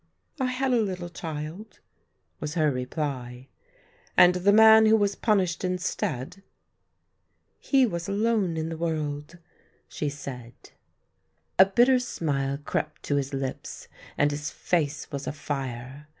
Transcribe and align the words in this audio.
"I 0.41 0.45
had 0.47 0.73
a 0.73 0.81
little 0.81 1.09
child," 1.09 1.79
was 2.39 2.55
her 2.55 2.71
reply." 2.71 3.49
And 4.17 4.33
the 4.33 4.51
man 4.51 4.87
who 4.87 4.95
was 4.97 5.13
punished 5.13 5.63
instead?"" 5.63 6.41
He 7.59 7.85
was 7.85 8.09
alone 8.09 8.57
in 8.57 8.69
the 8.69 8.77
world," 8.79 9.37
she 9.87 10.09
said. 10.09 10.55
A 11.59 11.65
bitter 11.65 11.99
smile 11.99 12.57
crept 12.57 13.03
to 13.03 13.17
his 13.17 13.31
lips, 13.31 13.89
and 14.17 14.31
his 14.31 14.49
face 14.49 15.11
was 15.11 15.27
afire. 15.27 16.07